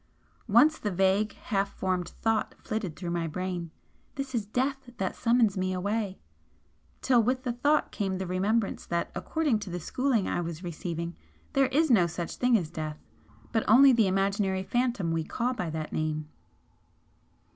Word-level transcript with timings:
Once 0.47 0.79
the 0.79 0.89
vague, 0.89 1.33
half 1.33 1.71
formed 1.77 2.09
thought 2.09 2.55
flitted 2.57 2.95
through 2.95 3.11
my 3.11 3.27
brain 3.27 3.69
"This 4.15 4.33
is 4.33 4.47
Death 4.47 4.89
that 4.97 5.15
summons 5.15 5.55
me 5.55 5.73
away," 5.73 6.17
till 7.03 7.21
with 7.21 7.43
the 7.43 7.51
thought 7.53 7.91
came 7.91 8.17
the 8.17 8.25
remembrance 8.25 8.83
that 8.87 9.11
according 9.13 9.59
to 9.59 9.69
the 9.69 9.79
schooling 9.79 10.27
I 10.27 10.41
was 10.41 10.63
receiving, 10.63 11.15
there 11.53 11.67
is 11.67 11.91
no 11.91 12.07
such 12.07 12.37
thing 12.37 12.57
as 12.57 12.71
'Death,' 12.71 13.05
but 13.51 13.63
only 13.69 13.93
the 13.93 14.07
imaginary 14.07 14.63
phantom 14.63 15.11
we 15.11 15.23
call 15.23 15.53
by 15.53 15.69
that 15.69 15.93
name. 15.93 16.27